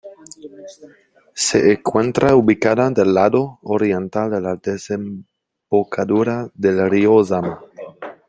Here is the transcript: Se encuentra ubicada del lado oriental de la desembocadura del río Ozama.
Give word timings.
Se 1.35 1.73
encuentra 1.73 2.35
ubicada 2.35 2.89
del 2.89 3.13
lado 3.13 3.59
oriental 3.61 4.31
de 4.31 4.41
la 4.41 4.55
desembocadura 4.55 6.49
del 6.55 6.89
río 6.89 7.13
Ozama. 7.13 7.59